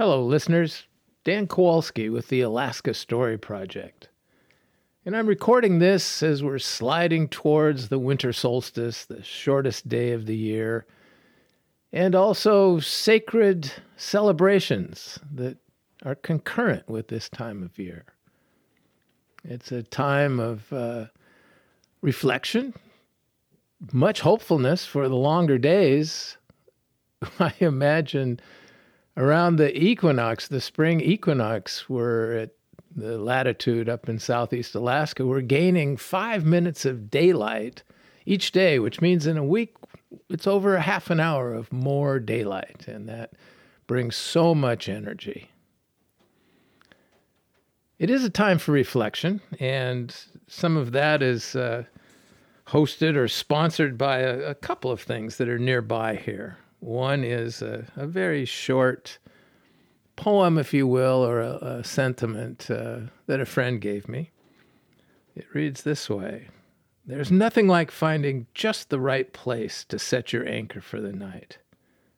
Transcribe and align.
Hello, 0.00 0.24
listeners. 0.24 0.86
Dan 1.24 1.46
Kowalski 1.46 2.08
with 2.08 2.28
the 2.28 2.40
Alaska 2.40 2.94
Story 2.94 3.36
Project. 3.36 4.08
And 5.04 5.14
I'm 5.14 5.26
recording 5.26 5.78
this 5.78 6.22
as 6.22 6.42
we're 6.42 6.58
sliding 6.58 7.28
towards 7.28 7.90
the 7.90 7.98
winter 7.98 8.32
solstice, 8.32 9.04
the 9.04 9.22
shortest 9.22 9.90
day 9.90 10.12
of 10.12 10.24
the 10.24 10.38
year, 10.38 10.86
and 11.92 12.14
also 12.14 12.78
sacred 12.78 13.70
celebrations 13.98 15.18
that 15.34 15.58
are 16.02 16.14
concurrent 16.14 16.88
with 16.88 17.08
this 17.08 17.28
time 17.28 17.62
of 17.62 17.78
year. 17.78 18.06
It's 19.44 19.70
a 19.70 19.82
time 19.82 20.40
of 20.40 20.72
uh, 20.72 21.04
reflection, 22.00 22.72
much 23.92 24.22
hopefulness 24.22 24.86
for 24.86 25.10
the 25.10 25.16
longer 25.16 25.58
days. 25.58 26.38
I 27.38 27.52
imagine 27.60 28.40
around 29.20 29.56
the 29.56 29.76
equinox, 29.76 30.48
the 30.48 30.60
spring 30.62 31.00
equinox, 31.00 31.88
we're 31.88 32.32
at 32.38 32.50
the 32.96 33.18
latitude 33.18 33.88
up 33.88 34.08
in 34.08 34.18
southeast 34.18 34.74
Alaska, 34.74 35.26
we're 35.26 35.42
gaining 35.42 35.96
five 35.96 36.44
minutes 36.44 36.86
of 36.86 37.10
daylight 37.10 37.82
each 38.24 38.50
day, 38.50 38.78
which 38.78 39.00
means 39.00 39.26
in 39.26 39.36
a 39.36 39.44
week 39.44 39.76
it's 40.30 40.46
over 40.46 40.74
a 40.74 40.80
half 40.80 41.10
an 41.10 41.20
hour 41.20 41.52
of 41.52 41.70
more 41.70 42.18
daylight, 42.18 42.88
and 42.88 43.08
that 43.08 43.32
brings 43.86 44.16
so 44.16 44.54
much 44.54 44.88
energy. 44.88 45.50
It 47.98 48.08
is 48.08 48.24
a 48.24 48.30
time 48.30 48.58
for 48.58 48.72
reflection, 48.72 49.42
and 49.60 50.16
some 50.48 50.78
of 50.78 50.92
that 50.92 51.22
is 51.22 51.54
uh, 51.54 51.84
hosted 52.68 53.16
or 53.16 53.28
sponsored 53.28 53.98
by 53.98 54.20
a, 54.20 54.38
a, 54.50 54.54
couple 54.54 54.90
of 54.90 55.02
things 55.02 55.36
that 55.36 55.48
are 55.48 55.58
nearby 55.58 56.16
here. 56.16 56.56
One 56.80 57.24
is 57.24 57.62
a, 57.62 57.86
a 57.94 58.06
very 58.06 58.44
short 58.44 59.18
poem, 60.16 60.58
if 60.58 60.74
you 60.74 60.86
will, 60.86 61.24
or 61.24 61.40
a, 61.40 61.56
a 61.78 61.84
sentiment 61.84 62.70
uh, 62.70 63.00
that 63.26 63.40
a 63.40 63.46
friend 63.46 63.80
gave 63.80 64.08
me. 64.08 64.30
It 65.36 65.46
reads 65.54 65.82
this 65.82 66.10
way 66.10 66.48
There's 67.06 67.30
nothing 67.30 67.68
like 67.68 67.90
finding 67.90 68.46
just 68.54 68.88
the 68.88 69.00
right 69.00 69.32
place 69.32 69.84
to 69.84 69.98
set 69.98 70.32
your 70.32 70.46
anchor 70.48 70.80
for 70.80 71.00
the 71.00 71.12
night, 71.12 71.58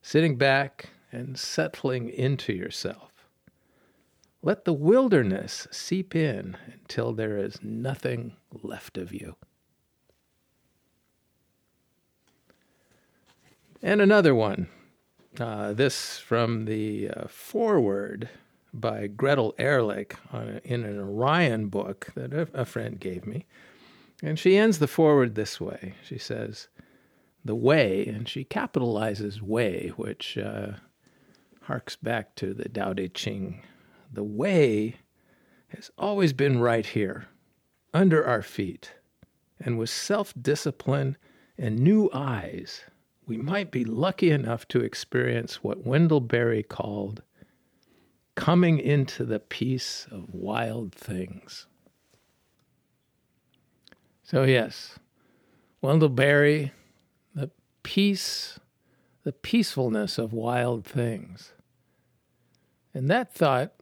sitting 0.01 0.37
back 0.37 0.91
and 1.11 1.39
settling 1.39 2.09
into 2.09 2.53
yourself. 2.53 3.11
Let 4.43 4.65
the 4.65 4.73
wilderness 4.73 5.69
seep 5.71 6.17
in 6.17 6.57
until 6.73 7.13
there 7.13 7.37
is 7.37 7.63
nothing 7.63 8.37
left 8.63 8.99
of 8.99 9.13
you. 9.13 9.37
And 13.83 14.01
another 14.01 14.35
one. 14.35 14.69
Uh, 15.41 15.73
this 15.73 16.19
from 16.19 16.67
the 16.67 17.09
uh, 17.09 17.27
foreword 17.27 18.29
by 18.73 19.07
Gretel 19.07 19.55
Ehrlich 19.59 20.15
on, 20.31 20.61
in 20.63 20.85
an 20.85 21.01
Orion 21.01 21.67
book 21.67 22.09
that 22.15 22.33
a, 22.33 22.49
a 22.55 22.65
friend 22.65 23.01
gave 23.01 23.27
me. 23.27 23.47
And 24.23 24.39
she 24.39 24.57
ends 24.57 24.79
the 24.79 24.87
foreword 24.87 25.35
this 25.35 25.61
way. 25.61 25.95
She 26.05 26.19
says, 26.19 26.69
The 27.45 27.57
way, 27.57 28.07
and 28.07 28.29
she 28.29 28.45
capitalizes 28.45 29.41
way, 29.41 29.93
which 29.97 30.39
uh, 30.39 30.73
harks 31.63 31.97
back 31.97 32.37
to 32.37 32.55
the 32.55 32.69
Tao 32.69 32.93
Te 32.93 33.09
Ching. 33.09 33.63
The 34.13 34.23
way 34.23 34.97
has 35.69 35.91
always 35.99 36.33
been 36.33 36.61
right 36.61 36.87
here, 36.87 37.27
under 37.93 38.25
our 38.25 38.43
feet, 38.43 38.93
and 39.59 39.79
with 39.79 39.91
self 39.91 40.33
discipline 40.41 41.17
and 41.59 41.79
new 41.79 42.11
eyes 42.13 42.83
we 43.27 43.37
might 43.37 43.71
be 43.71 43.85
lucky 43.85 44.31
enough 44.31 44.67
to 44.69 44.81
experience 44.81 45.63
what 45.63 45.87
Wendell 45.87 46.21
Berry 46.21 46.63
called 46.63 47.23
coming 48.35 48.79
into 48.79 49.25
the 49.25 49.39
peace 49.39 50.07
of 50.11 50.35
wild 50.35 50.95
things. 50.95 51.67
So, 54.23 54.45
yes, 54.45 54.99
Wendell 55.81 56.09
Berry, 56.09 56.73
the 57.35 57.51
peace, 57.83 58.59
the 59.25 59.33
peacefulness 59.33 60.19
of 60.19 60.33
wild 60.33 60.85
things. 60.85 61.53
And 62.95 63.09
that 63.11 63.35
thought 63.35 63.73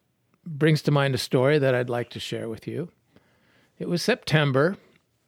brings 0.44 0.82
to 0.82 0.90
mind 0.90 1.14
a 1.14 1.18
story 1.18 1.58
that 1.58 1.74
I'd 1.74 1.90
like 1.90 2.10
to 2.10 2.20
share 2.20 2.48
with 2.48 2.66
you. 2.66 2.90
It 3.78 3.88
was 3.88 4.02
September. 4.02 4.76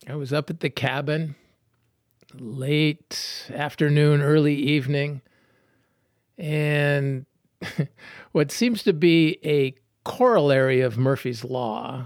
I 0.08 0.16
was 0.16 0.32
up 0.32 0.50
at 0.50 0.60
the 0.60 0.70
cabin 0.70 1.36
late 2.38 3.50
afternoon, 3.52 4.22
early 4.22 4.54
evening. 4.54 5.22
And 6.38 7.26
what 8.32 8.50
seems 8.50 8.82
to 8.84 8.92
be 8.92 9.38
a 9.44 9.74
corollary 10.04 10.80
of 10.80 10.98
Murphy's 10.98 11.44
Law, 11.44 12.04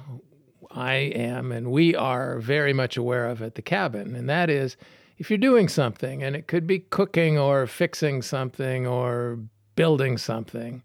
I 0.70 0.94
am 0.94 1.53
and 1.53 1.70
we 1.70 1.94
are 1.94 2.38
very 2.38 2.72
much 2.72 2.97
aware 2.97 3.26
of 3.26 3.41
at 3.41 3.54
the 3.54 3.62
cabin. 3.62 4.14
And 4.14 4.28
that 4.28 4.50
is 4.50 4.76
if 5.19 5.31
you're 5.31 5.38
doing 5.38 5.69
something, 5.69 6.22
and 6.22 6.37
it 6.37 6.47
could 6.47 6.66
be 6.66 6.81
cooking 6.81 7.38
or 7.38 7.66
fixing 7.66 8.20
something 8.20 8.87
or 8.87 9.38
building 9.75 10.19
something, 10.19 10.82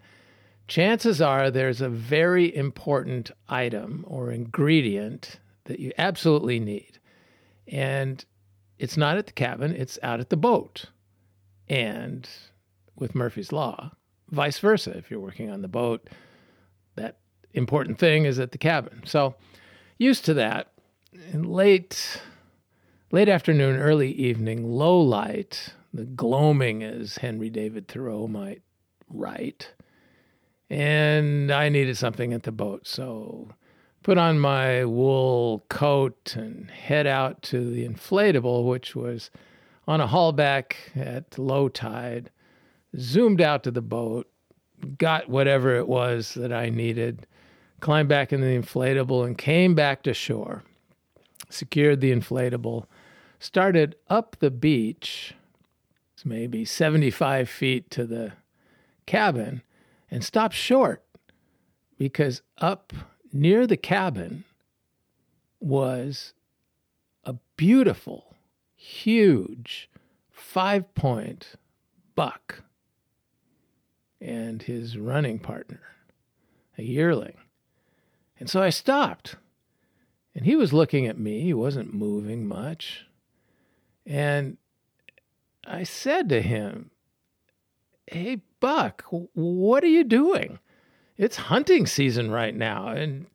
chances 0.67 1.21
are 1.21 1.51
there's 1.51 1.81
a 1.81 1.89
very 1.89 2.55
important 2.55 3.31
item 3.49 4.05
or 4.07 4.31
ingredient 4.31 5.39
that 5.65 5.79
you 5.79 5.91
absolutely 5.97 6.59
need. 6.59 6.97
And 7.67 8.23
it's 8.81 8.97
not 8.97 9.15
at 9.15 9.27
the 9.27 9.31
cabin, 9.31 9.75
it's 9.75 9.99
out 10.01 10.19
at 10.19 10.31
the 10.31 10.35
boat. 10.35 10.85
And 11.69 12.27
with 12.95 13.13
Murphy's 13.13 13.51
Law, 13.51 13.91
vice 14.31 14.57
versa. 14.57 14.97
If 14.97 15.11
you're 15.11 15.19
working 15.19 15.51
on 15.51 15.61
the 15.61 15.67
boat, 15.67 16.09
that 16.95 17.19
important 17.53 17.99
thing 17.99 18.25
is 18.25 18.39
at 18.39 18.51
the 18.51 18.57
cabin. 18.57 19.03
So, 19.05 19.35
used 19.99 20.25
to 20.25 20.33
that. 20.33 20.71
In 21.31 21.43
late, 21.43 22.21
late 23.11 23.29
afternoon, 23.29 23.79
early 23.79 24.11
evening, 24.13 24.67
low 24.67 24.99
light, 24.99 25.75
the 25.93 26.05
gloaming, 26.05 26.81
as 26.81 27.17
Henry 27.17 27.51
David 27.51 27.87
Thoreau 27.87 28.27
might 28.27 28.63
write. 29.09 29.73
And 30.71 31.51
I 31.51 31.69
needed 31.69 31.97
something 31.97 32.33
at 32.33 32.43
the 32.43 32.51
boat. 32.51 32.87
So 32.87 33.49
put 34.03 34.17
on 34.17 34.39
my 34.39 34.83
wool 34.85 35.63
coat 35.69 36.35
and 36.35 36.69
head 36.71 37.05
out 37.05 37.41
to 37.43 37.69
the 37.69 37.87
inflatable, 37.87 38.67
which 38.67 38.95
was 38.95 39.29
on 39.87 40.01
a 40.01 40.07
haulback 40.07 40.73
at 40.95 41.37
low 41.37 41.69
tide, 41.69 42.29
zoomed 42.97 43.41
out 43.41 43.63
to 43.63 43.71
the 43.71 43.81
boat, 43.81 44.27
got 44.97 45.29
whatever 45.29 45.75
it 45.75 45.87
was 45.87 46.33
that 46.33 46.51
I 46.51 46.69
needed, 46.69 47.27
climbed 47.79 48.09
back 48.09 48.33
in 48.33 48.41
the 48.41 48.47
inflatable, 48.47 49.25
and 49.25 49.37
came 49.37 49.75
back 49.75 50.03
to 50.03 50.13
shore. 50.13 50.63
Secured 51.49 51.99
the 51.99 52.11
inflatable, 52.11 52.85
started 53.39 53.95
up 54.09 54.37
the 54.39 54.51
beach, 54.51 55.35
maybe 56.23 56.63
75 56.63 57.49
feet 57.49 57.89
to 57.91 58.05
the 58.05 58.33
cabin, 59.05 59.61
and 60.09 60.23
stopped 60.23 60.55
short 60.55 61.03
because 61.97 62.41
up 62.59 62.93
near 63.33 63.67
the 63.67 63.77
cabin 63.77 64.43
was 65.59 66.33
a 67.23 67.35
beautiful, 67.55 68.35
huge 68.75 69.89
five 70.29 70.93
point 70.95 71.53
buck 72.15 72.63
and 74.19 74.63
his 74.63 74.97
running 74.97 75.39
partner, 75.39 75.81
a 76.77 76.83
yearling. 76.83 77.37
And 78.39 78.49
so 78.49 78.61
I 78.61 78.69
stopped. 78.69 79.35
And 80.33 80.45
he 80.45 80.55
was 80.55 80.71
looking 80.71 81.05
at 81.07 81.19
me. 81.19 81.41
He 81.41 81.53
wasn't 81.53 81.93
moving 81.93 82.47
much. 82.47 83.05
And 84.05 84.57
I 85.65 85.83
said 85.83 86.29
to 86.29 86.41
him, 86.41 86.89
Hey, 88.07 88.41
Buck, 88.59 89.03
what 89.09 89.83
are 89.83 89.87
you 89.87 90.03
doing? 90.03 90.59
it's 91.21 91.37
hunting 91.37 91.85
season 91.85 92.31
right 92.31 92.55
now, 92.55 92.87
and 92.87 93.27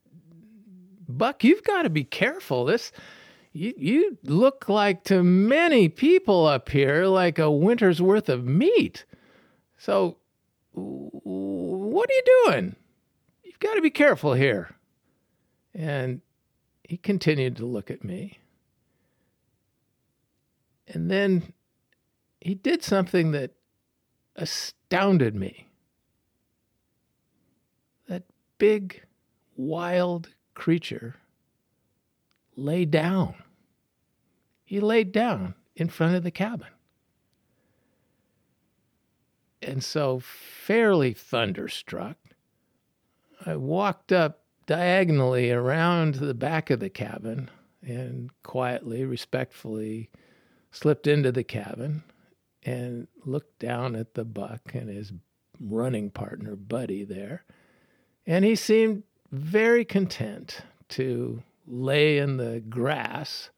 Buck, 1.08 1.44
you've 1.44 1.64
got 1.64 1.82
to 1.82 1.91
be 1.91 2.05
careful. 2.05 2.64
This 2.64 2.93
you 3.53 3.75
you 3.76 4.19
look 4.25 4.69
like 4.69 5.05
to 5.05 5.23
many 5.23 5.88
people 5.88 6.47
up 6.47 6.69
here 6.69 7.06
like 7.06 7.38
a 7.38 7.50
winter's 7.50 8.03
worth 8.03 8.29
of 8.29 8.44
meat. 8.44 9.05
So 9.79 10.17
what 10.73 12.11
are 12.11 12.12
you 12.12 12.44
doing? 12.44 12.76
You've 13.43 13.58
got 13.58 13.75
to 13.75 13.82
be 13.82 13.91
careful 13.91 14.35
here. 14.35 14.75
And 15.75 16.20
he 16.85 16.97
continued 16.97 17.56
to 17.56 17.67
look 17.67 17.91
at 17.91 18.05
me. 18.05 18.38
And 20.88 21.11
then 21.11 21.53
he 22.41 22.55
did 22.55 22.82
something 22.82 23.32
that 23.32 23.53
astounded 24.37 25.35
me 25.35 25.67
That 28.08 28.23
big, 28.58 29.03
wild 29.56 30.29
creature 30.56 31.14
lay 32.56 32.85
down. 32.85 33.35
He 34.64 34.81
laid 34.81 35.12
down 35.12 35.55
in 35.76 35.88
front 35.88 36.17
of 36.17 36.25
the 36.25 36.32
cabin. 36.32 36.67
And 39.62 39.85
so, 39.85 40.20
fairly 40.20 41.12
thunderstruck, 41.12 42.17
I 43.44 43.56
walked 43.56 44.11
up 44.11 44.43
diagonally 44.67 45.50
around 45.50 46.17
the 46.17 46.35
back 46.35 46.70
of 46.70 46.81
the 46.81 46.91
cabin 46.91 47.50
and 47.82 48.31
quietly, 48.43 49.05
respectfully 49.05 50.11
slipped 50.70 51.06
into 51.06 51.31
the 51.31 51.44
cabin 51.44 52.03
and 52.64 53.06
looked 53.25 53.58
down 53.58 53.94
at 53.94 54.14
the 54.14 54.25
buck 54.25 54.75
and 54.75 54.88
his 54.88 55.12
running 55.61 56.11
partner, 56.11 56.56
Buddy, 56.56 57.05
there. 57.05 57.44
And 58.26 58.44
he 58.44 58.56
seemed 58.56 59.05
very 59.31 59.84
content 59.84 60.61
to 60.88 61.43
lay 61.67 62.19
in 62.19 62.37
the 62.37 62.61
grass 62.61 63.50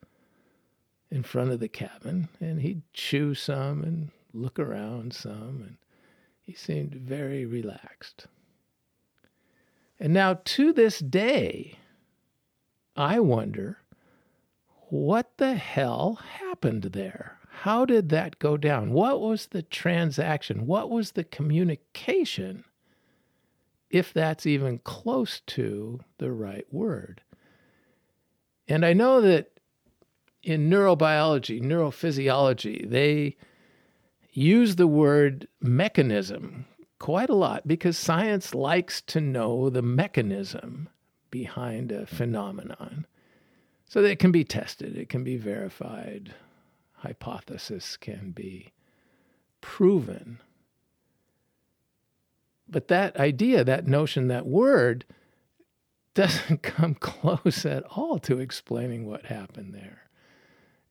in 1.10 1.22
front 1.22 1.50
of 1.50 1.60
the 1.60 1.68
cabin 1.68 2.28
and 2.40 2.60
he'd 2.60 2.82
chew 2.92 3.34
some 3.34 3.82
and 3.82 4.10
look 4.32 4.58
around 4.58 5.12
some 5.12 5.62
and 5.66 5.76
he 6.42 6.52
seemed 6.52 6.94
very 6.94 7.44
relaxed. 7.44 8.26
And 10.00 10.12
now 10.12 10.40
to 10.44 10.72
this 10.72 10.98
day, 10.98 11.78
I 12.96 13.20
wonder 13.20 13.78
what 14.90 15.36
the 15.36 15.54
hell 15.54 16.20
happened 16.40 16.84
there? 16.84 17.38
How 17.62 17.84
did 17.84 18.08
that 18.10 18.38
go 18.38 18.56
down? 18.56 18.92
What 18.92 19.20
was 19.20 19.48
the 19.48 19.62
transaction? 19.62 20.66
What 20.66 20.88
was 20.90 21.12
the 21.12 21.24
communication? 21.24 22.64
If 23.90 24.12
that's 24.12 24.46
even 24.46 24.78
close 24.78 25.40
to 25.46 26.00
the 26.18 26.30
right 26.30 26.66
word. 26.70 27.22
And 28.68 28.84
I 28.84 28.92
know 28.92 29.20
that 29.22 29.58
in 30.42 30.68
neurobiology, 30.68 31.62
neurophysiology, 31.62 32.88
they 32.88 33.36
use 34.32 34.76
the 34.76 34.86
word 34.86 35.48
mechanism 35.60 36.66
quite 36.98 37.30
a 37.30 37.34
lot 37.34 37.66
because 37.66 37.96
science 37.96 38.54
likes 38.54 39.00
to 39.02 39.20
know 39.20 39.70
the 39.70 39.82
mechanism 39.82 40.88
behind 41.30 41.92
a 41.92 42.06
phenomenon 42.06 43.06
so 43.86 44.02
that 44.02 44.10
it 44.10 44.18
can 44.18 44.32
be 44.32 44.44
tested, 44.44 44.96
it 44.96 45.08
can 45.08 45.24
be 45.24 45.36
verified, 45.36 46.34
hypothesis 46.92 47.96
can 47.96 48.32
be 48.32 48.72
proven. 49.60 50.40
But 52.68 52.88
that 52.88 53.16
idea, 53.16 53.64
that 53.64 53.86
notion, 53.86 54.28
that 54.28 54.46
word 54.46 55.04
doesn't 56.14 56.62
come 56.62 56.94
close 56.94 57.64
at 57.64 57.84
all 57.84 58.18
to 58.20 58.38
explaining 58.38 59.06
what 59.06 59.26
happened 59.26 59.74
there. 59.74 60.02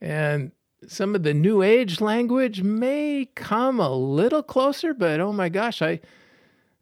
And 0.01 0.51
some 0.87 1.15
of 1.15 1.23
the 1.23 1.33
new 1.33 1.61
age 1.61 2.01
language 2.01 2.61
may 2.61 3.29
come 3.35 3.79
a 3.79 3.89
little 3.89 4.43
closer, 4.43 4.93
but 4.93 5.19
oh 5.19 5.33
my 5.33 5.49
gosh, 5.49 5.81
I 5.81 5.99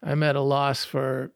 I'm 0.04 0.22
at 0.22 0.36
a 0.36 0.42
loss 0.42 0.86
for 0.86 1.32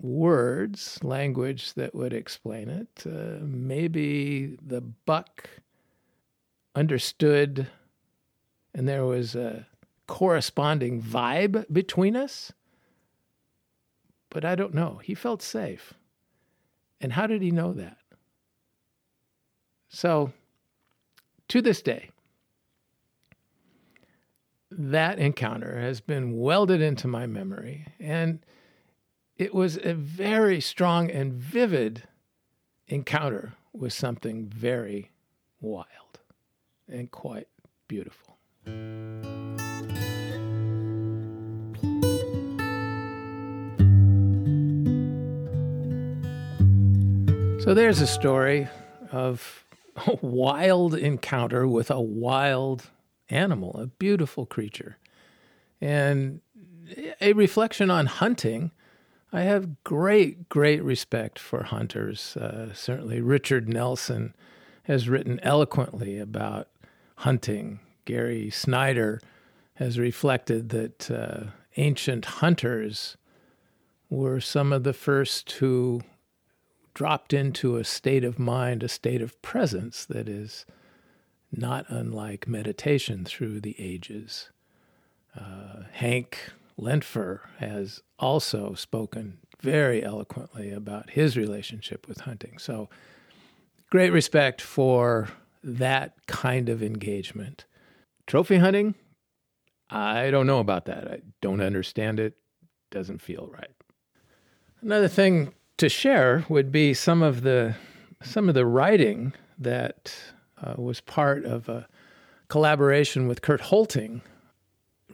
words, 0.00 0.98
language 1.04 1.74
that 1.74 1.94
would 1.94 2.12
explain 2.12 2.68
it. 2.68 2.88
Uh, 3.06 3.44
maybe 3.44 4.56
the 4.64 4.80
buck 4.80 5.48
understood 6.74 7.68
and 8.74 8.88
there 8.88 9.04
was 9.04 9.34
a 9.34 9.66
corresponding 10.06 11.02
vibe 11.02 11.66
between 11.72 12.16
us. 12.16 12.52
But 14.30 14.44
I 14.44 14.54
don't 14.54 14.74
know. 14.74 15.00
He 15.02 15.14
felt 15.14 15.42
safe. 15.42 15.94
And 17.00 17.12
how 17.12 17.26
did 17.26 17.42
he 17.42 17.50
know 17.50 17.72
that? 17.72 17.98
So 19.88 20.32
to 21.48 21.62
this 21.62 21.80
day, 21.80 22.10
that 24.70 25.18
encounter 25.18 25.78
has 25.80 26.00
been 26.00 26.38
welded 26.38 26.82
into 26.82 27.08
my 27.08 27.26
memory. 27.26 27.86
And 27.98 28.40
it 29.36 29.54
was 29.54 29.78
a 29.82 29.94
very 29.94 30.60
strong 30.60 31.10
and 31.10 31.32
vivid 31.32 32.02
encounter 32.88 33.54
with 33.72 33.92
something 33.92 34.46
very 34.46 35.10
wild 35.60 35.86
and 36.88 37.10
quite 37.10 37.48
beautiful. 37.86 38.36
So 47.68 47.74
there's 47.74 48.00
a 48.00 48.06
story 48.06 48.66
of 49.12 49.66
a 50.06 50.16
wild 50.22 50.94
encounter 50.94 51.68
with 51.68 51.90
a 51.90 52.00
wild 52.00 52.84
animal, 53.28 53.78
a 53.78 53.88
beautiful 53.88 54.46
creature. 54.46 54.96
And 55.78 56.40
a 57.20 57.34
reflection 57.34 57.90
on 57.90 58.06
hunting. 58.06 58.70
I 59.34 59.42
have 59.42 59.84
great, 59.84 60.48
great 60.48 60.82
respect 60.82 61.38
for 61.38 61.64
hunters. 61.64 62.38
Uh, 62.38 62.72
certainly, 62.72 63.20
Richard 63.20 63.68
Nelson 63.68 64.34
has 64.84 65.10
written 65.10 65.38
eloquently 65.42 66.18
about 66.18 66.68
hunting. 67.16 67.80
Gary 68.06 68.48
Snyder 68.48 69.20
has 69.74 69.98
reflected 69.98 70.70
that 70.70 71.10
uh, 71.10 71.50
ancient 71.76 72.24
hunters 72.24 73.18
were 74.08 74.40
some 74.40 74.72
of 74.72 74.84
the 74.84 74.94
first 74.94 75.52
who 75.52 76.00
dropped 76.98 77.32
into 77.32 77.76
a 77.76 77.84
state 77.84 78.24
of 78.24 78.40
mind, 78.40 78.82
a 78.82 78.88
state 78.88 79.22
of 79.22 79.40
presence 79.40 80.04
that 80.04 80.28
is 80.28 80.66
not 81.52 81.86
unlike 81.88 82.48
meditation 82.48 83.24
through 83.24 83.60
the 83.60 83.76
ages. 83.78 84.50
Uh, 85.38 85.82
Hank 85.92 86.50
Lentfer 86.76 87.38
has 87.58 88.02
also 88.18 88.74
spoken 88.74 89.38
very 89.60 90.02
eloquently 90.02 90.72
about 90.72 91.10
his 91.10 91.36
relationship 91.36 92.08
with 92.08 92.22
hunting. 92.22 92.58
So, 92.58 92.88
great 93.90 94.10
respect 94.10 94.60
for 94.60 95.28
that 95.62 96.14
kind 96.26 96.68
of 96.68 96.82
engagement. 96.82 97.64
Trophy 98.26 98.56
hunting, 98.56 98.96
I 99.88 100.32
don't 100.32 100.48
know 100.48 100.58
about 100.58 100.86
that. 100.86 101.06
I 101.06 101.20
don't 101.40 101.60
understand 101.60 102.18
it. 102.18 102.34
Doesn't 102.90 103.22
feel 103.22 103.48
right. 103.52 103.70
Another 104.80 105.06
thing 105.06 105.54
to 105.78 105.88
share 105.88 106.44
would 106.48 106.70
be 106.70 106.92
some 106.92 107.22
of 107.22 107.42
the 107.42 107.74
some 108.22 108.48
of 108.48 108.54
the 108.54 108.66
writing 108.66 109.32
that 109.58 110.14
uh, 110.62 110.74
was 110.76 111.00
part 111.00 111.44
of 111.44 111.68
a 111.68 111.86
collaboration 112.48 113.28
with 113.28 113.42
Kurt 113.42 113.60
Hoelting, 113.60 114.22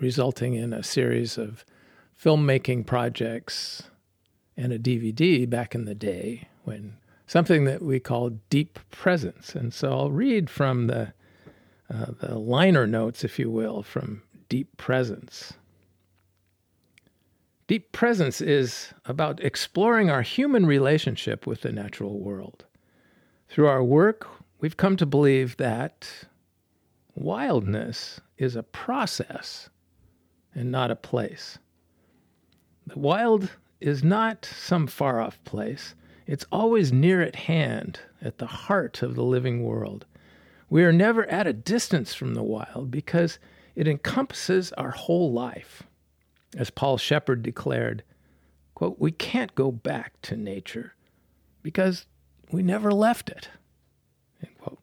resulting 0.00 0.54
in 0.54 0.72
a 0.72 0.82
series 0.82 1.36
of 1.36 1.64
filmmaking 2.18 2.86
projects 2.86 3.84
and 4.56 4.72
a 4.72 4.78
DVD 4.78 5.48
back 5.48 5.74
in 5.74 5.84
the 5.84 5.94
day 5.94 6.48
when 6.64 6.96
something 7.26 7.64
that 7.64 7.82
we 7.82 8.00
call 8.00 8.30
deep 8.48 8.78
presence. 8.90 9.54
And 9.54 9.74
so 9.74 9.92
I'll 9.92 10.10
read 10.10 10.48
from 10.48 10.86
the 10.86 11.12
uh, 11.92 12.06
the 12.20 12.38
liner 12.38 12.86
notes, 12.86 13.24
if 13.24 13.38
you 13.38 13.50
will, 13.50 13.82
from 13.82 14.22
Deep 14.48 14.74
Presence. 14.78 15.52
Deep 17.66 17.92
presence 17.92 18.42
is 18.42 18.92
about 19.06 19.42
exploring 19.42 20.10
our 20.10 20.20
human 20.20 20.66
relationship 20.66 21.46
with 21.46 21.62
the 21.62 21.72
natural 21.72 22.20
world. 22.20 22.66
Through 23.48 23.68
our 23.68 23.82
work, 23.82 24.26
we've 24.60 24.76
come 24.76 24.98
to 24.98 25.06
believe 25.06 25.56
that 25.56 26.26
wildness 27.14 28.20
is 28.36 28.54
a 28.54 28.62
process 28.62 29.70
and 30.54 30.70
not 30.70 30.90
a 30.90 30.96
place. 30.96 31.58
The 32.86 32.98
wild 32.98 33.50
is 33.80 34.04
not 34.04 34.44
some 34.44 34.86
far 34.86 35.22
off 35.22 35.42
place, 35.44 35.94
it's 36.26 36.44
always 36.52 36.92
near 36.92 37.22
at 37.22 37.36
hand, 37.36 38.00
at 38.20 38.36
the 38.38 38.46
heart 38.46 39.02
of 39.02 39.14
the 39.14 39.24
living 39.24 39.62
world. 39.62 40.04
We 40.68 40.84
are 40.84 40.92
never 40.92 41.24
at 41.30 41.46
a 41.46 41.52
distance 41.54 42.12
from 42.12 42.34
the 42.34 42.42
wild 42.42 42.90
because 42.90 43.38
it 43.74 43.88
encompasses 43.88 44.72
our 44.72 44.90
whole 44.90 45.32
life. 45.32 45.82
As 46.56 46.70
Paul 46.70 46.98
Shepard 46.98 47.42
declared, 47.42 48.04
quote, 48.74 48.98
we 48.98 49.10
can't 49.10 49.54
go 49.54 49.72
back 49.72 50.20
to 50.22 50.36
nature 50.36 50.94
because 51.62 52.06
we 52.52 52.62
never 52.62 52.92
left 52.92 53.28
it. 53.28 53.48
End 54.42 54.56
quote. 54.58 54.78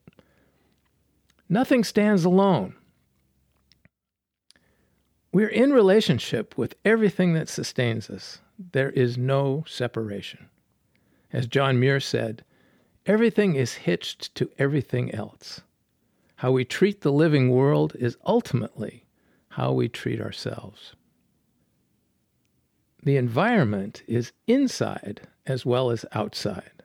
Nothing 1.47 1.83
stands 1.83 2.25
alone. 2.25 2.75
We're 5.31 5.47
in 5.47 5.71
relationship 5.71 6.57
with 6.57 6.75
everything 6.83 7.33
that 7.33 7.47
sustains 7.47 8.09
us. 8.09 8.39
There 8.73 8.89
is 8.89 9.17
no 9.17 9.63
separation. 9.65 10.49
As 11.31 11.47
John 11.47 11.79
Muir 11.79 12.01
said, 12.01 12.43
everything 13.05 13.55
is 13.55 13.73
hitched 13.73 14.35
to 14.35 14.49
everything 14.57 15.13
else. 15.13 15.61
How 16.35 16.51
we 16.51 16.65
treat 16.65 17.01
the 17.01 17.13
living 17.13 17.49
world 17.49 17.95
is 17.97 18.17
ultimately 18.25 19.05
how 19.49 19.71
we 19.71 19.87
treat 19.87 20.19
ourselves 20.19 20.95
the 23.03 23.17
environment 23.17 24.03
is 24.07 24.31
inside 24.47 25.21
as 25.45 25.65
well 25.65 25.89
as 25.89 26.05
outside. 26.13 26.83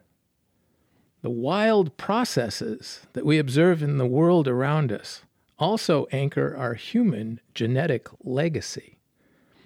The 1.23 1.30
wild 1.30 1.96
processes 1.96 3.06
that 3.12 3.26
we 3.26 3.38
observe 3.38 3.82
in 3.82 3.99
the 3.99 4.06
world 4.06 4.49
around 4.49 4.92
us 4.92 5.23
also 5.58 6.06
anchor 6.12 6.54
our 6.56 6.75
human 6.75 7.40
genetic 7.54 8.08
legacy. 8.23 8.99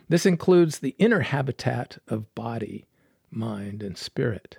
This 0.08 0.26
includes 0.26 0.78
the 0.78 0.94
inner 0.98 1.20
habitat 1.20 1.98
of 2.08 2.34
body, 2.34 2.86
mind, 3.30 3.82
and 3.82 3.96
spirit. 3.96 4.58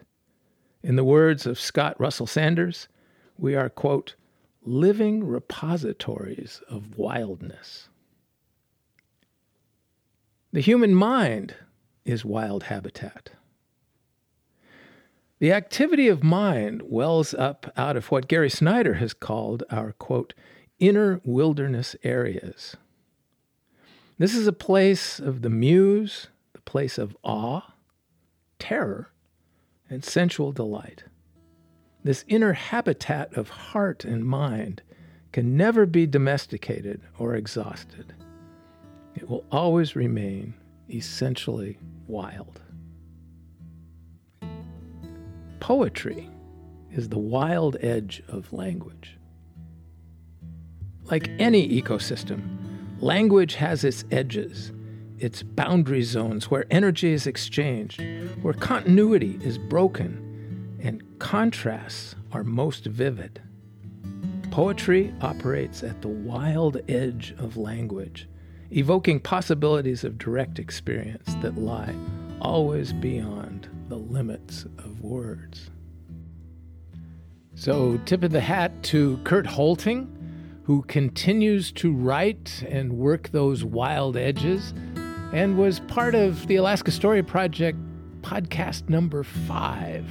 In 0.84 0.96
the 0.96 1.04
words 1.04 1.46
of 1.46 1.60
Scott 1.60 2.00
Russell 2.00 2.28
Sanders, 2.28 2.88
we 3.38 3.56
are, 3.56 3.70
quote, 3.70 4.16
living 4.64 5.26
repositories 5.26 6.62
of 6.70 6.98
wildness. 6.98 7.90
The 10.54 10.62
human 10.62 10.94
mind 10.94 11.56
is 12.06 12.26
wild 12.26 12.64
habitat. 12.64 13.32
The 15.40 15.52
activity 15.52 16.08
of 16.08 16.24
mind 16.24 16.84
wells 16.86 17.34
up 17.34 17.72
out 17.76 17.98
of 17.98 18.12
what 18.12 18.28
Gary 18.28 18.50
Snyder 18.50 18.96
has 18.96 19.14
called 19.14 19.64
our, 19.72 19.94
quote, 19.94 20.34
inner 20.78 21.20
wilderness 21.24 21.96
areas. 22.04 22.76
This 24.20 24.36
is 24.36 24.46
a 24.46 24.54
place 24.54 25.20
of 25.20 25.42
the 25.42 25.50
muse, 25.50 26.28
the 26.54 26.62
place 26.62 27.00
of 27.00 27.18
awe, 27.24 27.74
terror, 28.60 29.12
and 29.90 30.06
sensual 30.06 30.52
delight. 30.52 31.06
This 32.04 32.24
inner 32.28 32.54
habitat 32.54 33.34
of 33.36 33.50
heart 33.50 34.06
and 34.06 34.24
mind 34.24 34.84
can 35.32 35.58
never 35.58 35.86
be 35.86 36.06
domesticated 36.06 37.02
or 37.18 37.36
exhausted. 37.36 38.14
It 39.16 39.28
will 39.28 39.46
always 39.52 39.96
remain 39.96 40.54
essentially 40.90 41.80
wild. 42.12 42.62
Poetry 45.62 46.30
is 46.92 47.08
the 47.08 47.18
wild 47.18 47.78
edge 47.80 48.22
of 48.28 48.52
language. 48.52 49.18
Like 51.06 51.30
any 51.40 51.82
ecosystem, 51.82 52.58
language 53.00 53.56
has 53.56 53.86
its 53.86 54.04
edges, 54.12 54.74
its 55.20 55.42
boundary 55.42 56.02
zones 56.02 56.52
where 56.52 56.66
energy 56.70 57.14
is 57.14 57.28
exchanged, 57.28 58.04
where 58.42 58.54
continuity 58.54 59.40
is 59.42 59.58
broken, 59.58 60.78
and 60.84 61.02
contrasts 61.20 62.16
are 62.34 62.44
most 62.44 62.86
vivid. 62.86 63.42
Poetry 64.52 65.14
operates 65.22 65.82
at 65.82 66.02
the 66.02 66.10
wild 66.10 66.82
edge 66.90 67.34
of 67.38 67.56
language, 67.56 68.28
evoking 68.72 69.20
possibilities 69.20 70.04
of 70.04 70.18
direct 70.18 70.60
experience 70.60 71.36
that 71.42 71.58
lie 71.58 71.94
always 72.40 72.94
beyond 72.94 73.70
the 73.90 73.98
limits 73.98 74.66
of 74.80 75.02
words. 75.02 75.70
So, 77.56 78.00
tip 78.06 78.24
of 78.24 78.32
the 78.32 78.42
hat 78.42 78.82
to 78.84 79.18
Kurt 79.24 79.46
Hoelting, 79.46 80.08
who 80.64 80.84
continues 80.84 81.72
to 81.74 81.94
write 81.94 82.64
and 82.70 82.94
work 82.94 83.30
those 83.30 83.64
wild 83.64 84.16
edges 84.16 84.74
and 85.34 85.58
was 85.58 85.80
part 85.82 86.16
of 86.16 86.48
the 86.48 86.56
Alaska 86.56 86.92
Story 86.92 87.22
Project 87.22 87.78
podcast 88.22 88.90
number 88.90 89.24
five. 89.24 90.06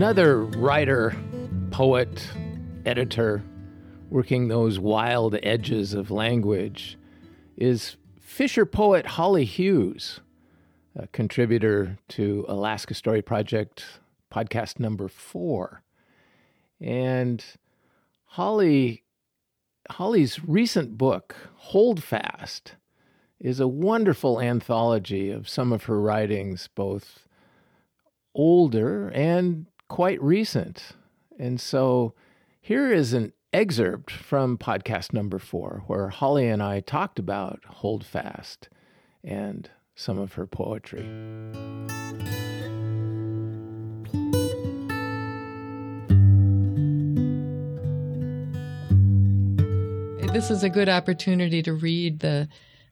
Another 0.00 0.46
writer, 0.46 1.14
poet, 1.70 2.26
editor, 2.86 3.42
working 4.08 4.48
those 4.48 4.78
wild 4.78 5.36
edges 5.42 5.92
of 5.92 6.10
language 6.10 6.96
is 7.58 7.98
Fisher 8.18 8.64
poet 8.64 9.04
Holly 9.04 9.44
Hughes, 9.44 10.20
a 10.96 11.06
contributor 11.08 11.98
to 12.08 12.46
Alaska 12.48 12.94
Story 12.94 13.20
Project 13.20 13.84
podcast 14.32 14.80
number 14.80 15.06
four. 15.06 15.82
And 16.80 17.44
Holly 18.24 19.02
Holly's 19.90 20.42
recent 20.42 20.96
book, 20.96 21.36
Hold 21.56 22.02
Fast, 22.02 22.76
is 23.38 23.60
a 23.60 23.68
wonderful 23.68 24.40
anthology 24.40 25.28
of 25.30 25.46
some 25.46 25.74
of 25.74 25.84
her 25.84 26.00
writings, 26.00 26.70
both 26.74 27.26
older 28.34 29.08
and 29.08 29.66
quite 29.90 30.22
recent. 30.22 30.92
And 31.36 31.60
so 31.60 32.14
here 32.60 32.92
is 32.92 33.12
an 33.12 33.32
excerpt 33.52 34.12
from 34.12 34.56
podcast 34.56 35.12
number 35.12 35.40
four, 35.40 35.82
where 35.88 36.08
Holly 36.08 36.46
and 36.46 36.62
I 36.62 36.78
talked 36.78 37.18
about 37.18 37.60
Hold 37.66 38.06
Fast 38.06 38.68
and 39.24 39.68
some 39.96 40.16
of 40.16 40.34
her 40.34 40.46
poetry. 40.46 41.02
This 50.32 50.52
is 50.52 50.62
a 50.62 50.70
good 50.70 50.88
opportunity 50.88 51.60
to 51.64 51.74
read 51.74 52.20
the 52.20 52.48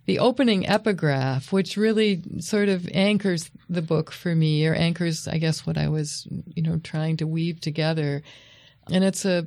the 0.07 0.19
opening 0.19 0.67
epigraph, 0.67 1.53
which 1.53 1.77
really 1.77 2.23
sort 2.41 2.69
of 2.69 2.89
anchors 2.93 3.51
the 3.69 3.83
book 3.83 4.11
for 4.11 4.35
me, 4.35 4.67
or 4.67 4.75
anchors, 4.75 5.29
I 5.29 5.39
guess, 5.39 5.67
what 5.67 5.79
I 5.79 5.89
was, 5.89 6.27
you 6.55 6.63
know, 6.63 6.79
trying 6.79 7.19
to 7.19 7.27
weave 7.27 7.61
together. 7.61 8.23
And 8.91 9.05
it's 9.05 9.25
a 9.25 9.47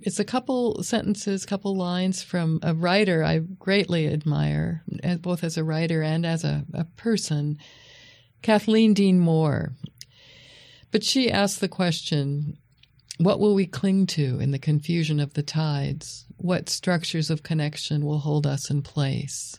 it's 0.00 0.20
a 0.20 0.24
couple 0.24 0.82
sentences, 0.82 1.44
couple 1.44 1.76
lines 1.76 2.22
from 2.22 2.60
a 2.62 2.74
writer 2.74 3.24
I 3.24 3.38
greatly 3.38 4.06
admire, 4.06 4.84
eh, 5.02 5.16
both 5.16 5.42
as 5.42 5.56
a 5.56 5.64
writer 5.64 6.02
and 6.02 6.24
as 6.24 6.44
a, 6.44 6.64
a 6.72 6.84
person, 6.84 7.58
Kathleen 8.42 8.94
Dean 8.94 9.18
Moore. 9.18 9.72
But 10.90 11.04
she 11.04 11.30
asked 11.30 11.60
the 11.60 11.68
question, 11.68 12.58
what 13.18 13.40
will 13.40 13.54
we 13.54 13.66
cling 13.66 14.06
to 14.06 14.38
in 14.38 14.52
the 14.52 14.58
confusion 14.58 15.18
of 15.18 15.34
the 15.34 15.42
tides? 15.42 16.24
What 16.36 16.68
structures 16.68 17.30
of 17.30 17.42
connection 17.42 18.04
will 18.04 18.20
hold 18.20 18.46
us 18.46 18.70
in 18.70 18.82
place? 18.82 19.58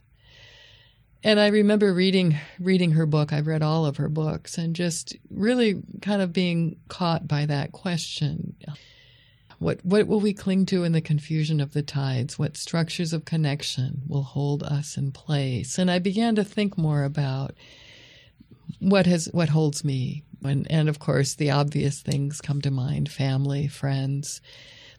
And 1.23 1.39
I 1.39 1.47
remember 1.47 1.93
reading 1.93 2.37
reading 2.59 2.91
her 2.91 3.05
book. 3.05 3.33
I've 3.33 3.47
read 3.47 3.61
all 3.61 3.85
of 3.85 3.97
her 3.97 4.09
books 4.09 4.57
and 4.57 4.75
just 4.75 5.15
really 5.29 5.81
kind 6.01 6.21
of 6.21 6.31
being 6.31 6.77
caught 6.87 7.27
by 7.27 7.45
that 7.45 7.71
question. 7.71 8.55
What 9.59 9.83
what 9.83 10.07
will 10.07 10.21
we 10.21 10.33
cling 10.33 10.65
to 10.67 10.85
in 10.85 10.93
the 10.93 11.01
confusion 11.01 11.59
of 11.59 11.73
the 11.73 11.83
tides? 11.83 12.39
What 12.39 12.55
structures 12.55 13.11
of 13.11 13.25
connection 13.25 14.03
will 14.07 14.23
hold 14.23 14.63
us 14.63 14.95
in 14.95 15.11
place? 15.11 15.77
And 15.77 15.91
I 15.91 15.99
began 15.99 16.35
to 16.35 16.45
think 16.45 16.77
more 16.77 17.03
about 17.03 17.53
what 18.79 19.05
has 19.05 19.25
what 19.33 19.49
holds 19.49 19.83
me. 19.83 20.23
And 20.41 20.71
and 20.71 20.87
of 20.87 20.99
course 20.99 21.35
the 21.35 21.51
obvious 21.51 22.01
things 22.01 22.39
come 22.39 22.61
to 22.61 22.71
mind, 22.71 23.11
family, 23.11 23.67
friends, 23.67 24.41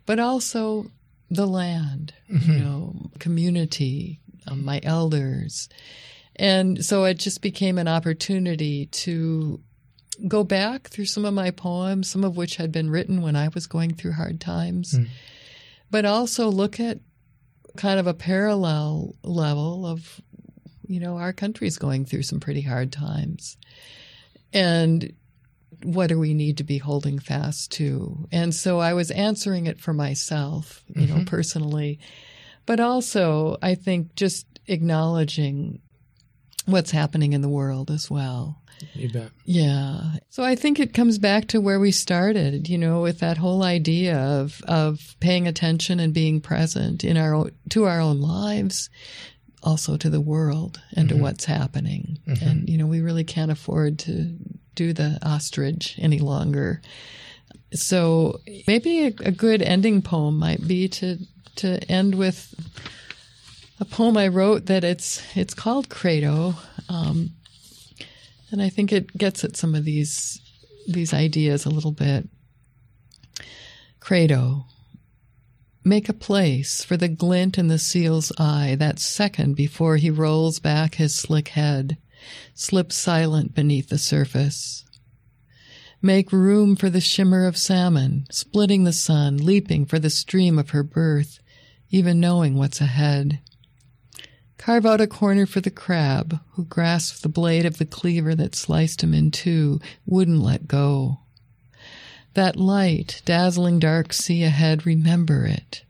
but 0.04 0.18
also 0.18 0.90
the 1.30 1.46
land, 1.46 2.12
mm-hmm. 2.30 2.52
you 2.52 2.58
know, 2.58 3.10
community, 3.18 4.20
um, 4.47 4.64
my 4.64 4.80
elders 4.82 5.68
and 6.40 6.82
so 6.82 7.04
it 7.04 7.18
just 7.18 7.42
became 7.42 7.76
an 7.76 7.87
opportunity 7.87 8.87
to 8.87 9.61
go 10.26 10.42
back 10.42 10.88
through 10.88 11.04
some 11.04 11.26
of 11.26 11.35
my 11.35 11.50
poems, 11.50 12.09
some 12.11 12.25
of 12.25 12.37
which 12.37 12.56
had 12.56 12.73
been 12.73 12.88
written 12.88 13.20
when 13.20 13.37
I 13.37 13.49
was 13.49 13.66
going 13.66 13.94
through 13.94 14.12
hard 14.12 14.40
times, 14.40 14.94
mm. 14.94 15.06
but 15.90 16.06
also 16.06 16.49
look 16.49 16.80
at 16.80 16.99
kind 17.76 18.00
of 18.00 18.06
a 18.06 18.14
parallel 18.14 19.16
level 19.23 19.87
of, 19.87 20.20
you 20.87 20.99
know, 20.99 21.18
our 21.18 21.35
country's 21.35 21.76
going 21.76 22.06
through 22.06 22.23
some 22.23 22.40
pretty 22.40 22.62
hard 22.62 22.90
times. 22.90 23.59
And 24.54 25.12
what 25.82 26.09
do 26.09 26.18
we 26.18 26.32
need 26.32 26.56
to 26.56 26.64
be 26.64 26.78
holding 26.78 27.18
fast 27.18 27.73
to? 27.73 28.26
And 28.32 28.54
so 28.54 28.80
I 28.80 28.94
was 28.94 29.11
answering 29.11 29.66
it 29.66 29.78
for 29.78 29.92
myself, 29.92 30.82
you 30.88 31.02
mm-hmm. 31.02 31.18
know, 31.18 31.25
personally, 31.26 32.00
but 32.67 32.81
also 32.81 33.57
I 33.62 33.75
think 33.75 34.14
just 34.14 34.47
acknowledging 34.67 35.81
what's 36.67 36.90
happening 36.90 37.33
in 37.33 37.40
the 37.40 37.49
world 37.49 37.90
as 37.90 38.11
well. 38.11 38.61
You 38.95 39.11
bet. 39.11 39.31
Yeah. 39.45 40.17
So 40.31 40.43
I 40.43 40.55
think 40.55 40.81
it 40.81 40.95
comes 40.95 41.19
back 41.19 41.49
to 41.49 41.61
where 41.61 41.79
we 41.79 41.90
started, 41.90 42.69
you 42.69 42.79
know, 42.79 43.02
with 43.02 43.19
that 43.21 43.37
whole 43.37 43.62
idea 43.62 44.17
of 44.17 44.62
of 44.67 45.17
paying 45.21 45.47
attention 45.47 46.00
and 46.00 46.14
being 46.14 46.40
present 46.40 47.05
in 47.05 47.17
our 47.17 47.35
own, 47.35 47.50
to 47.71 47.85
our 47.85 48.00
own 48.00 48.21
lives, 48.21 48.88
also 49.62 49.97
to 49.97 50.09
the 50.09 50.21
world 50.21 50.81
and 50.97 51.09
mm-hmm. 51.09 51.19
to 51.19 51.23
what's 51.23 51.45
happening. 51.45 52.19
Mm-hmm. 52.26 52.49
And 52.49 52.69
you 52.69 52.79
know, 52.79 52.87
we 52.87 53.00
really 53.00 53.25
can't 53.25 53.50
afford 53.50 53.99
to 54.00 54.35
do 54.75 54.93
the 54.93 55.19
ostrich 55.23 55.97
any 55.99 56.19
longer. 56.19 56.81
So 57.73 58.40
maybe 58.67 59.07
a, 59.07 59.12
a 59.26 59.31
good 59.31 59.62
ending 59.62 60.02
poem 60.02 60.38
might 60.38 60.67
be 60.67 60.88
to 60.88 61.19
to 61.57 61.83
end 61.90 62.14
with 62.14 62.54
a 63.80 63.85
poem 63.85 64.16
I 64.16 64.28
wrote 64.28 64.66
that 64.66 64.85
it's 64.85 65.23
it's 65.37 65.54
called 65.54 65.88
Credo. 65.88 66.54
Um, 66.88 67.30
and 68.50 68.61
I 68.61 68.69
think 68.69 68.92
it 68.92 69.16
gets 69.16 69.45
at 69.45 69.57
some 69.57 69.75
of 69.75 69.85
these 69.85 70.40
these 70.87 71.14
ideas 71.14 71.64
a 71.64 71.71
little 71.71 71.92
bit. 71.92 72.28
Credo. 74.00 74.66
Make 75.83 76.11
a 76.11 76.14
place 76.14 76.85
for 76.85 76.99
the 76.99 77.09
glint 77.09 77.57
in 77.57 77.69
the 77.69 77.78
seal's 77.78 78.33
eye 78.38 78.76
that 78.78 78.99
second 78.99 79.57
before 79.57 79.97
he 79.97 80.11
rolls 80.11 80.59
back 80.59 80.97
his 80.97 81.14
slick 81.14 81.49
head, 81.49 81.97
slips 82.54 82.97
silent 82.97 83.54
beneath 83.54 83.88
the 83.88 83.97
surface. 83.97 84.85
Make 86.02 86.33
room 86.33 86.76
for 86.76 86.90
the 86.90 87.00
shimmer 87.00 87.47
of 87.47 87.57
salmon, 87.57 88.26
splitting 88.30 88.85
the 88.85 88.92
sun, 88.92 89.38
leaping 89.38 89.87
for 89.87 89.99
the 89.99 90.11
stream 90.11 90.59
of 90.59 90.71
her 90.71 90.83
birth, 90.83 91.39
even 91.90 92.20
knowing 92.20 92.54
what's 92.54 92.80
ahead. 92.80 93.40
Carve 94.59 94.85
out 94.85 95.00
a 95.00 95.06
corner 95.06 95.47
for 95.47 95.61
the 95.61 95.70
crab, 95.70 96.38
who 96.52 96.64
grasped 96.64 97.23
the 97.23 97.28
blade 97.28 97.64
of 97.64 97.78
the 97.78 97.87
cleaver 97.87 98.35
that 98.35 98.54
sliced 98.54 99.02
him 99.02 99.14
in 99.14 99.30
two, 99.30 99.80
wouldn't 100.04 100.42
let 100.42 100.68
go. 100.68 101.20
That 102.35 102.56
light, 102.56 103.23
dazzling 103.25 103.78
dark 103.78 104.12
sea 104.12 104.44
ahead, 104.44 104.87
remember 104.87 105.47
it. 105.47 105.82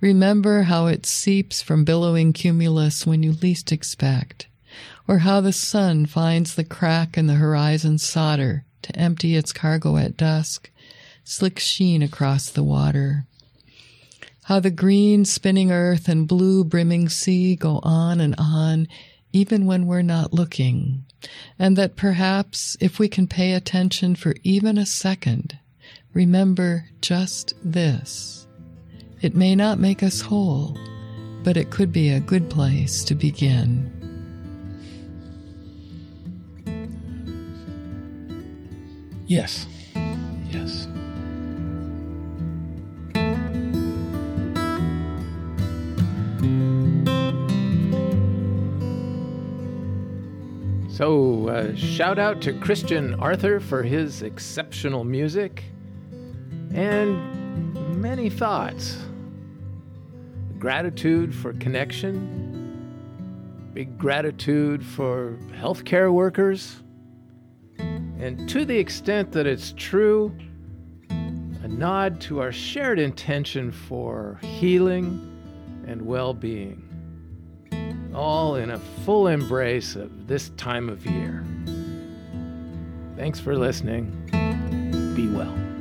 Remember 0.00 0.62
how 0.62 0.86
it 0.86 1.06
seeps 1.06 1.60
from 1.60 1.84
billowing 1.84 2.32
cumulus 2.32 3.06
when 3.06 3.22
you 3.22 3.32
least 3.32 3.72
expect, 3.72 4.46
or 5.08 5.18
how 5.18 5.40
the 5.40 5.52
sun 5.52 6.06
finds 6.06 6.54
the 6.54 6.64
crack 6.64 7.18
in 7.18 7.26
the 7.26 7.34
horizon 7.34 7.98
solder 7.98 8.64
to 8.82 8.96
empty 8.96 9.34
its 9.34 9.52
cargo 9.52 9.96
at 9.96 10.16
dusk, 10.16 10.70
slick 11.24 11.58
sheen 11.58 12.02
across 12.02 12.48
the 12.48 12.62
water 12.62 13.26
how 14.44 14.60
the 14.60 14.70
green 14.70 15.24
spinning 15.24 15.72
earth 15.72 16.08
and 16.08 16.28
blue 16.28 16.64
brimming 16.64 17.08
sea 17.08 17.56
go 17.56 17.80
on 17.82 18.20
and 18.20 18.34
on, 18.38 18.86
even 19.32 19.64
when 19.64 19.86
we're 19.86 20.02
not 20.02 20.34
looking. 20.34 21.04
And 21.58 21.76
that 21.78 21.96
perhaps 21.96 22.76
if 22.78 22.98
we 22.98 23.08
can 23.08 23.26
pay 23.26 23.52
attention 23.52 24.14
for 24.14 24.34
even 24.42 24.76
a 24.76 24.84
second, 24.84 25.58
remember 26.12 26.84
just 27.00 27.54
this. 27.64 28.46
It 29.22 29.34
may 29.34 29.54
not 29.54 29.78
make 29.78 30.02
us 30.02 30.20
whole, 30.20 30.76
but 31.42 31.56
it 31.56 31.70
could 31.70 31.90
be 31.90 32.10
a 32.10 32.20
good 32.20 32.50
place 32.50 33.02
to 33.04 33.14
begin. 33.14 33.90
Yes. 39.26 39.66
Yes. 40.50 40.86
So, 50.94 51.48
uh, 51.48 51.74
shout 51.74 52.20
out 52.20 52.40
to 52.42 52.52
Christian 52.52 53.14
Arthur 53.14 53.58
for 53.58 53.82
his 53.82 54.22
exceptional 54.22 55.02
music 55.02 55.64
and 56.72 58.00
many 58.00 58.30
thoughts. 58.30 58.98
Gratitude 60.56 61.34
for 61.34 61.52
connection, 61.54 62.78
big 63.72 63.98
gratitude 63.98 64.86
for 64.86 65.36
healthcare 65.50 66.12
workers, 66.12 66.80
and 67.80 68.48
to 68.48 68.64
the 68.64 68.78
extent 68.78 69.32
that 69.32 69.48
it's 69.48 69.74
true, 69.76 70.32
a 71.10 71.66
nod 71.66 72.20
to 72.20 72.40
our 72.40 72.52
shared 72.52 73.00
intention 73.00 73.72
for 73.72 74.38
healing 74.42 75.42
and 75.88 76.00
well 76.00 76.32
being 76.32 76.93
all 78.14 78.56
in 78.56 78.70
a 78.70 78.78
full 78.78 79.26
embrace 79.26 79.96
of 79.96 80.26
this 80.26 80.50
time 80.50 80.88
of 80.88 81.04
year. 81.04 81.44
Thanks 83.16 83.40
for 83.40 83.56
listening. 83.56 84.10
Be 85.14 85.28
well. 85.28 85.73